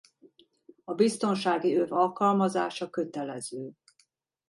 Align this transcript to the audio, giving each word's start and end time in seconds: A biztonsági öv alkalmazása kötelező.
A 0.83 0.93
biztonsági 0.93 1.75
öv 1.75 1.91
alkalmazása 1.93 2.89
kötelező. 2.89 3.71